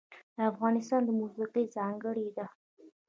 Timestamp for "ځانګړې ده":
1.75-2.45